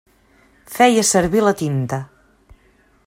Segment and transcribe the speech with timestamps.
[0.77, 2.01] Feia servir la tinta.